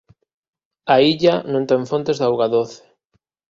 A 0.95 0.95
illa 1.11 1.35
non 1.51 1.67
ten 1.69 1.81
fontes 1.91 2.17
de 2.19 2.25
auga 2.29 2.47
doce. 2.55 2.79